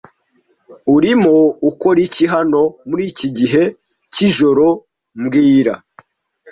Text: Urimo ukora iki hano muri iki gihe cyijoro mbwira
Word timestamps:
Urimo 0.95 1.35
ukora 1.69 1.99
iki 2.07 2.25
hano 2.33 2.61
muri 2.89 3.03
iki 3.11 3.27
gihe 3.37 3.63
cyijoro 4.13 4.65
mbwira 5.21 5.73